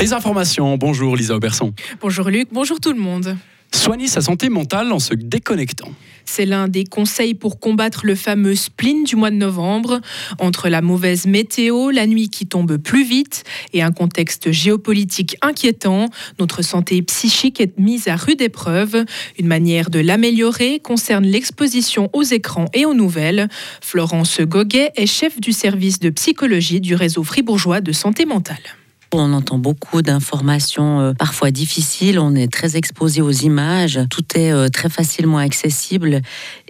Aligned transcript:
Les 0.00 0.14
informations, 0.14 0.78
bonjour 0.78 1.14
Lisa 1.14 1.36
Auberson. 1.36 1.74
Bonjour 2.00 2.30
Luc, 2.30 2.48
bonjour 2.52 2.80
tout 2.80 2.94
le 2.94 2.98
monde. 2.98 3.36
Soignez 3.70 4.06
sa 4.06 4.22
santé 4.22 4.48
mentale 4.48 4.90
en 4.92 4.98
se 4.98 5.12
déconnectant. 5.12 5.92
C'est 6.24 6.46
l'un 6.46 6.68
des 6.68 6.84
conseils 6.84 7.34
pour 7.34 7.60
combattre 7.60 8.06
le 8.06 8.14
fameux 8.14 8.54
spleen 8.54 9.04
du 9.04 9.14
mois 9.16 9.30
de 9.30 9.36
novembre. 9.36 10.00
Entre 10.38 10.70
la 10.70 10.80
mauvaise 10.80 11.26
météo, 11.26 11.90
la 11.90 12.06
nuit 12.06 12.30
qui 12.30 12.46
tombe 12.46 12.78
plus 12.78 13.04
vite 13.04 13.44
et 13.74 13.82
un 13.82 13.92
contexte 13.92 14.50
géopolitique 14.50 15.36
inquiétant, 15.42 16.06
notre 16.38 16.62
santé 16.62 17.02
psychique 17.02 17.60
est 17.60 17.78
mise 17.78 18.08
à 18.08 18.16
rude 18.16 18.40
épreuve. 18.40 19.04
Une 19.38 19.48
manière 19.48 19.90
de 19.90 19.98
l'améliorer 19.98 20.80
concerne 20.80 21.26
l'exposition 21.26 22.08
aux 22.14 22.22
écrans 22.22 22.70
et 22.72 22.86
aux 22.86 22.94
nouvelles. 22.94 23.48
Florence 23.82 24.40
Goguet 24.40 24.92
est 24.96 25.06
chef 25.06 25.38
du 25.40 25.52
service 25.52 25.98
de 25.98 26.08
psychologie 26.08 26.80
du 26.80 26.94
réseau 26.94 27.22
fribourgeois 27.22 27.82
de 27.82 27.92
santé 27.92 28.24
mentale. 28.24 28.79
On 29.12 29.32
entend 29.32 29.58
beaucoup 29.58 30.02
d'informations 30.02 31.00
euh, 31.00 31.12
parfois 31.14 31.50
difficiles, 31.50 32.20
on 32.20 32.36
est 32.36 32.46
très 32.46 32.76
exposé 32.76 33.20
aux 33.20 33.32
images, 33.32 33.98
tout 34.08 34.24
est 34.36 34.52
euh, 34.52 34.68
très 34.68 34.88
facilement 34.88 35.38
accessible. 35.38 36.20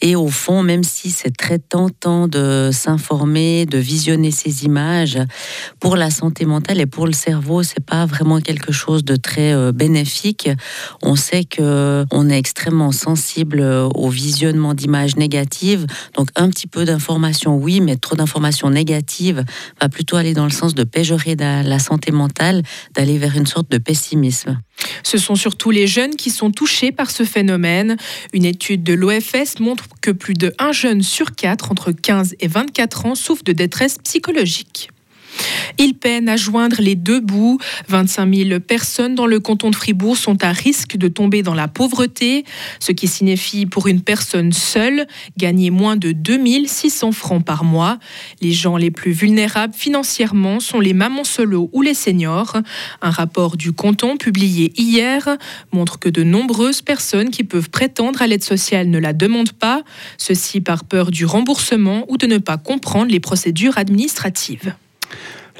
Et 0.00 0.14
au 0.14 0.28
fond, 0.28 0.62
même 0.62 0.84
si 0.84 1.10
c'est 1.10 1.36
très 1.36 1.58
tentant 1.58 2.28
de 2.28 2.70
s'informer, 2.72 3.66
de 3.66 3.78
visionner 3.78 4.30
ces 4.30 4.64
images, 4.64 5.18
pour 5.80 5.96
la 5.96 6.10
santé 6.10 6.44
mentale 6.44 6.80
et 6.80 6.86
pour 6.86 7.06
le 7.06 7.12
cerveau, 7.12 7.64
c'est 7.64 7.84
pas 7.84 8.06
vraiment 8.06 8.40
quelque 8.40 8.70
chose 8.70 9.04
de 9.04 9.16
très 9.16 9.52
euh, 9.52 9.72
bénéfique. 9.72 10.48
On 11.02 11.16
sait 11.16 11.42
que 11.42 12.06
on 12.12 12.30
est 12.30 12.38
extrêmement 12.38 12.92
sensible 12.92 13.60
au 13.60 14.08
visionnement 14.08 14.74
d'images 14.74 15.16
négatives, 15.16 15.86
donc 16.14 16.28
un 16.36 16.48
petit 16.50 16.68
peu 16.68 16.84
d'informations, 16.84 17.56
oui, 17.56 17.80
mais 17.80 17.96
trop 17.96 18.14
d'informations 18.14 18.70
négatives 18.70 19.44
va 19.80 19.88
plutôt 19.88 20.14
aller 20.14 20.34
dans 20.34 20.44
le 20.44 20.50
sens 20.50 20.76
de 20.76 20.84
péjorer 20.84 21.34
la 21.34 21.78
santé 21.80 22.12
mentale 22.12 22.27
d'aller 22.94 23.18
vers 23.18 23.36
une 23.36 23.46
sorte 23.46 23.70
de 23.70 23.78
pessimisme. 23.78 24.60
Ce 25.02 25.18
sont 25.18 25.34
surtout 25.34 25.70
les 25.70 25.86
jeunes 25.86 26.16
qui 26.16 26.30
sont 26.30 26.50
touchés 26.50 26.92
par 26.92 27.10
ce 27.10 27.24
phénomène. 27.24 27.96
Une 28.32 28.44
étude 28.44 28.82
de 28.82 28.94
l'OFS 28.94 29.60
montre 29.60 29.84
que 30.00 30.10
plus 30.10 30.34
de 30.34 30.54
un 30.58 30.72
jeune 30.72 31.02
sur 31.02 31.34
quatre 31.34 31.70
entre 31.70 31.92
15 31.92 32.36
et 32.40 32.48
24 32.48 33.06
ans 33.06 33.14
souffre 33.14 33.44
de 33.44 33.52
détresse 33.52 33.98
psychologique. 34.04 34.90
Il 35.76 35.94
peine 35.94 36.28
à 36.28 36.36
joindre 36.36 36.76
les 36.80 36.94
deux 36.94 37.20
bouts. 37.20 37.58
25 37.88 38.34
000 38.34 38.60
personnes 38.60 39.14
dans 39.14 39.26
le 39.26 39.40
canton 39.40 39.70
de 39.70 39.76
Fribourg 39.76 40.16
sont 40.16 40.42
à 40.42 40.52
risque 40.52 40.96
de 40.96 41.08
tomber 41.08 41.42
dans 41.42 41.54
la 41.54 41.68
pauvreté, 41.68 42.44
ce 42.80 42.92
qui 42.92 43.08
signifie 43.08 43.66
pour 43.66 43.86
une 43.86 44.00
personne 44.00 44.52
seule 44.52 45.06
gagner 45.36 45.70
moins 45.70 45.96
de 45.96 46.12
2 46.12 46.38
600 46.66 47.12
francs 47.12 47.44
par 47.44 47.64
mois. 47.64 47.98
Les 48.40 48.52
gens 48.52 48.76
les 48.76 48.90
plus 48.90 49.12
vulnérables 49.12 49.74
financièrement 49.74 50.60
sont 50.60 50.80
les 50.80 50.92
mamans 50.92 51.24
solo 51.24 51.68
ou 51.72 51.82
les 51.82 51.94
seniors. 51.94 52.56
Un 53.02 53.10
rapport 53.10 53.56
du 53.56 53.72
canton 53.72 54.16
publié 54.16 54.72
hier 54.76 55.36
montre 55.72 55.98
que 55.98 56.08
de 56.08 56.22
nombreuses 56.22 56.82
personnes 56.82 57.30
qui 57.30 57.44
peuvent 57.44 57.70
prétendre 57.70 58.22
à 58.22 58.26
l'aide 58.26 58.44
sociale 58.44 58.88
ne 58.88 58.98
la 58.98 59.12
demandent 59.12 59.52
pas, 59.52 59.82
ceci 60.16 60.60
par 60.60 60.84
peur 60.84 61.10
du 61.10 61.24
remboursement 61.24 62.04
ou 62.08 62.16
de 62.16 62.26
ne 62.26 62.38
pas 62.38 62.56
comprendre 62.56 63.10
les 63.10 63.20
procédures 63.20 63.78
administratives. 63.78 64.74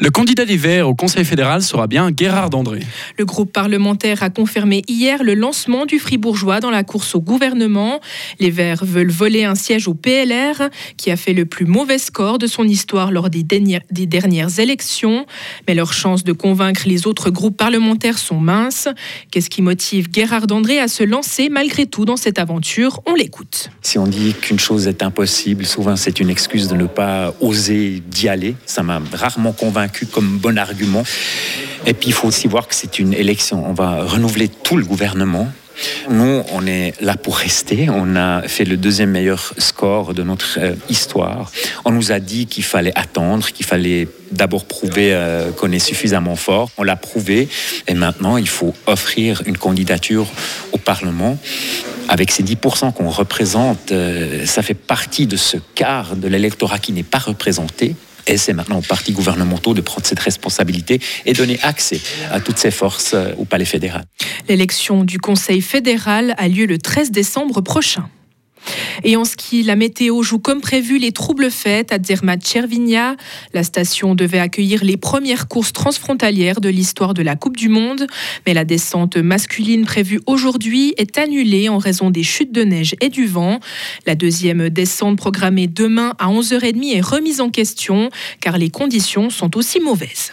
Le 0.00 0.10
candidat 0.10 0.44
des 0.44 0.56
Verts 0.56 0.88
au 0.88 0.94
Conseil 0.94 1.24
fédéral 1.24 1.60
sera 1.60 1.88
bien 1.88 2.12
Gérard 2.16 2.50
Dandré. 2.50 2.78
Le 3.16 3.24
groupe 3.24 3.52
parlementaire 3.52 4.22
a 4.22 4.30
confirmé 4.30 4.82
hier 4.86 5.24
le 5.24 5.34
lancement 5.34 5.86
du 5.86 5.98
Fribourgeois 5.98 6.60
dans 6.60 6.70
la 6.70 6.84
course 6.84 7.16
au 7.16 7.20
gouvernement. 7.20 8.00
Les 8.38 8.50
Verts 8.50 8.84
veulent 8.84 9.10
voler 9.10 9.42
un 9.42 9.56
siège 9.56 9.88
au 9.88 9.94
PLR, 9.94 10.70
qui 10.96 11.10
a 11.10 11.16
fait 11.16 11.32
le 11.32 11.46
plus 11.46 11.66
mauvais 11.66 11.98
score 11.98 12.38
de 12.38 12.46
son 12.46 12.62
histoire 12.62 13.10
lors 13.10 13.28
des 13.28 13.42
dernières, 13.42 13.80
des 13.90 14.06
dernières 14.06 14.60
élections. 14.60 15.26
Mais 15.66 15.74
leurs 15.74 15.92
chances 15.92 16.22
de 16.22 16.32
convaincre 16.32 16.82
les 16.86 17.08
autres 17.08 17.30
groupes 17.30 17.56
parlementaires 17.56 18.18
sont 18.18 18.38
minces. 18.38 18.86
Qu'est-ce 19.32 19.50
qui 19.50 19.62
motive 19.62 20.06
Gérard 20.14 20.46
Dandré 20.46 20.78
à 20.78 20.86
se 20.86 21.02
lancer 21.02 21.48
malgré 21.48 21.86
tout 21.86 22.04
dans 22.04 22.16
cette 22.16 22.38
aventure? 22.38 23.00
On 23.04 23.14
l'écoute. 23.14 23.70
Si 23.82 23.98
on 23.98 24.06
dit 24.06 24.34
qu'une 24.40 24.60
chose 24.60 24.86
est 24.86 25.02
impossible, 25.02 25.66
souvent 25.66 25.96
c'est 25.96 26.20
une 26.20 26.30
excuse 26.30 26.68
de 26.68 26.76
ne 26.76 26.86
pas 26.86 27.34
oser 27.40 28.00
d'y 28.06 28.28
aller. 28.28 28.54
Ça 28.64 28.84
m'a 28.84 29.02
rarement 29.12 29.52
convaincu 29.52 29.87
comme 30.10 30.38
bon 30.38 30.58
argument. 30.58 31.04
Et 31.86 31.94
puis 31.94 32.08
il 32.08 32.12
faut 32.12 32.28
aussi 32.28 32.48
voir 32.48 32.68
que 32.68 32.74
c'est 32.74 32.98
une 32.98 33.14
élection. 33.14 33.64
On 33.68 33.72
va 33.72 34.04
renouveler 34.04 34.48
tout 34.48 34.76
le 34.76 34.84
gouvernement. 34.84 35.48
Nous, 36.10 36.42
on 36.52 36.66
est 36.66 36.94
là 37.00 37.16
pour 37.16 37.36
rester. 37.36 37.88
On 37.88 38.16
a 38.16 38.42
fait 38.42 38.64
le 38.64 38.76
deuxième 38.76 39.10
meilleur 39.10 39.54
score 39.58 40.14
de 40.14 40.22
notre 40.22 40.58
euh, 40.58 40.74
histoire. 40.88 41.52
On 41.84 41.90
nous 41.90 42.12
a 42.12 42.18
dit 42.18 42.46
qu'il 42.46 42.64
fallait 42.64 42.96
attendre, 42.98 43.46
qu'il 43.48 43.66
fallait 43.66 44.08
d'abord 44.32 44.64
prouver 44.64 45.12
euh, 45.12 45.52
qu'on 45.52 45.70
est 45.70 45.78
suffisamment 45.78 46.36
fort. 46.36 46.70
On 46.78 46.82
l'a 46.82 46.96
prouvé. 46.96 47.48
Et 47.86 47.94
maintenant, 47.94 48.36
il 48.36 48.48
faut 48.48 48.74
offrir 48.86 49.42
une 49.46 49.56
candidature 49.56 50.26
au 50.72 50.78
Parlement. 50.78 51.38
Avec 52.08 52.30
ces 52.30 52.42
10% 52.42 52.92
qu'on 52.92 53.10
représente, 53.10 53.92
euh, 53.92 54.46
ça 54.46 54.62
fait 54.62 54.74
partie 54.74 55.26
de 55.26 55.36
ce 55.36 55.58
quart 55.74 56.16
de 56.16 56.26
l'électorat 56.26 56.78
qui 56.78 56.92
n'est 56.92 57.02
pas 57.02 57.18
représenté. 57.18 57.94
Et 58.28 58.36
c'est 58.36 58.52
maintenant 58.52 58.78
aux 58.78 58.82
partis 58.82 59.12
gouvernementaux 59.12 59.74
de 59.74 59.80
prendre 59.80 60.06
cette 60.06 60.20
responsabilité 60.20 61.00
et 61.24 61.32
donner 61.32 61.58
accès 61.62 62.00
à 62.30 62.40
toutes 62.40 62.58
ces 62.58 62.70
forces 62.70 63.14
euh, 63.14 63.32
au 63.38 63.44
Palais 63.44 63.64
fédéral. 63.64 64.04
L'élection 64.48 65.04
du 65.04 65.18
Conseil 65.18 65.62
fédéral 65.62 66.34
a 66.36 66.46
lieu 66.48 66.66
le 66.66 66.78
13 66.78 67.10
décembre 67.10 67.62
prochain. 67.62 68.08
Et 69.04 69.16
en 69.16 69.24
ski, 69.24 69.62
la 69.62 69.76
météo 69.76 70.22
joue 70.22 70.38
comme 70.38 70.60
prévu 70.60 70.98
les 70.98 71.12
troubles 71.12 71.50
fêtes 71.50 71.92
à 71.92 71.98
Zermatt-Chervigna. 71.98 73.16
La 73.54 73.62
station 73.62 74.14
devait 74.14 74.38
accueillir 74.38 74.84
les 74.84 74.96
premières 74.96 75.48
courses 75.48 75.72
transfrontalières 75.72 76.60
de 76.60 76.68
l'histoire 76.68 77.14
de 77.14 77.22
la 77.22 77.36
Coupe 77.36 77.56
du 77.56 77.68
Monde, 77.68 78.06
mais 78.46 78.54
la 78.54 78.64
descente 78.64 79.16
masculine 79.16 79.84
prévue 79.84 80.20
aujourd'hui 80.26 80.94
est 80.96 81.18
annulée 81.18 81.68
en 81.68 81.78
raison 81.78 82.10
des 82.10 82.22
chutes 82.22 82.52
de 82.52 82.62
neige 82.62 82.94
et 83.00 83.08
du 83.08 83.26
vent. 83.26 83.60
La 84.06 84.14
deuxième 84.14 84.68
descente 84.68 85.16
programmée 85.16 85.66
demain 85.66 86.14
à 86.18 86.28
11h30 86.28 86.96
est 86.96 87.00
remise 87.00 87.40
en 87.40 87.50
question 87.50 88.10
car 88.40 88.58
les 88.58 88.70
conditions 88.70 89.30
sont 89.30 89.56
aussi 89.56 89.80
mauvaises. 89.80 90.32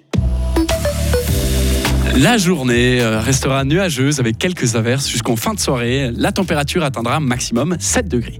La 2.17 2.37
journée 2.37 2.99
euh, 2.99 3.21
restera 3.21 3.63
nuageuse 3.63 4.19
avec 4.19 4.37
quelques 4.37 4.75
averses 4.75 5.07
jusqu'en 5.07 5.37
fin 5.37 5.53
de 5.53 5.59
soirée. 5.59 6.11
La 6.13 6.33
température 6.33 6.83
atteindra 6.83 7.21
maximum 7.21 7.77
7 7.79 8.09
degrés. 8.09 8.39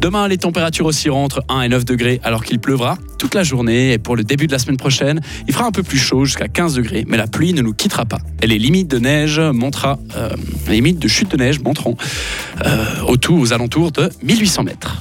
Demain, 0.00 0.26
les 0.26 0.38
températures 0.38 0.86
oscilleront 0.86 1.24
entre 1.24 1.44
1 1.48 1.62
et 1.62 1.68
9 1.68 1.84
degrés 1.84 2.20
alors 2.24 2.42
qu'il 2.44 2.58
pleuvra 2.58 2.98
toute 3.18 3.34
la 3.34 3.44
journée. 3.44 3.92
Et 3.92 3.98
pour 3.98 4.16
le 4.16 4.24
début 4.24 4.48
de 4.48 4.52
la 4.52 4.58
semaine 4.58 4.76
prochaine, 4.76 5.20
il 5.46 5.54
fera 5.54 5.66
un 5.66 5.70
peu 5.70 5.84
plus 5.84 5.98
chaud 5.98 6.24
jusqu'à 6.24 6.48
15 6.48 6.74
degrés. 6.74 7.04
Mais 7.06 7.16
la 7.16 7.28
pluie 7.28 7.52
ne 7.52 7.62
nous 7.62 7.72
quittera 7.72 8.06
pas. 8.06 8.18
Et 8.42 8.48
les 8.48 8.58
limites 8.58 8.88
de 8.88 8.98
neige 8.98 9.38
montera, 9.38 10.00
euh, 10.16 10.30
les 10.66 10.74
limites 10.74 10.98
de 10.98 11.08
chute 11.08 11.30
de 11.30 11.36
neige 11.36 11.60
monteront 11.60 11.96
euh, 12.66 12.84
autour 13.06 13.38
aux 13.38 13.52
alentours 13.52 13.92
de 13.92 14.10
1800 14.24 14.64
mètres. 14.64 14.90